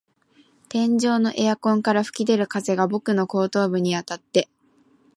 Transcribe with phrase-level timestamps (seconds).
[0.67, 4.49] 天井のエアコンから吹き出る風が僕の後頭部にあたって、